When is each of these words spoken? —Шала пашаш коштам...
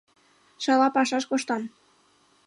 —Шала 0.63 0.87
пашаш 0.95 1.23
коштам... 1.29 1.63